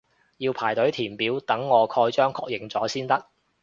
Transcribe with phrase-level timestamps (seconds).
[0.39, 3.27] 要排隊填表等我蓋章確認咗先得